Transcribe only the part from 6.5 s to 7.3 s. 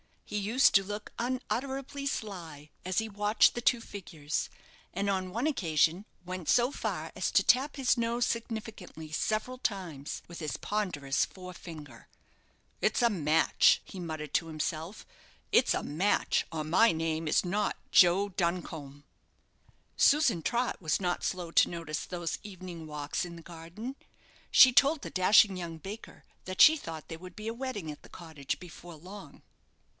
far as